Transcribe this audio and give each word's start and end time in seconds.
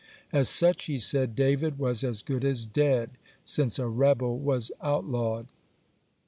As 0.33 0.49
such, 0.49 0.85
he 0.85 0.97
said, 0.97 1.35
David 1.35 1.77
was 1.77 2.03
as 2.03 2.23
good 2.23 2.43
as 2.43 2.65
dead, 2.65 3.11
since 3.43 3.77
a 3.77 3.87
rebel 3.87 4.35
was 4.39 4.71
outlawed. 4.81 5.45